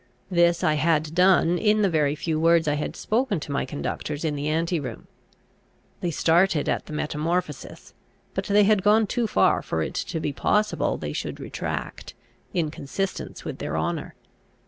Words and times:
This 0.31 0.63
I 0.63 0.73
had 0.81 1.13
done 1.13 1.59
in 1.59 1.83
the 1.83 1.87
very 1.89 2.15
few 2.15 2.39
words 2.39 2.67
I 2.67 2.73
had 2.73 2.95
spoken 2.95 3.39
to 3.41 3.51
my 3.51 3.65
conductors 3.67 4.25
in 4.25 4.35
the 4.35 4.47
anti 4.47 4.79
room: 4.79 5.05
they 5.99 6.09
started 6.09 6.67
at 6.67 6.87
the 6.87 6.91
metamorphosis; 6.93 7.93
but 8.33 8.45
they 8.45 8.63
had 8.63 8.81
gone 8.81 9.05
too 9.05 9.27
far 9.27 9.61
for 9.61 9.83
it 9.83 9.93
to 9.93 10.19
be 10.19 10.33
possible 10.33 10.97
they 10.97 11.13
should 11.13 11.39
retract, 11.39 12.15
in 12.51 12.71
consistence 12.71 13.45
with 13.45 13.59
their 13.59 13.77
honour. 13.77 14.15